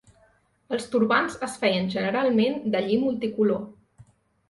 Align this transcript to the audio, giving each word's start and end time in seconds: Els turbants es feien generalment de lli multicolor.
Els 0.77 0.87
turbants 0.95 1.37
es 1.49 1.59
feien 1.65 1.91
generalment 1.99 2.59
de 2.77 2.85
lli 2.89 3.01
multicolor. 3.07 3.65